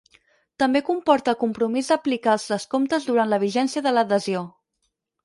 [0.61, 4.43] També comporta el compromís d'aplicar els descomptes durant la vigència de l'adhesió.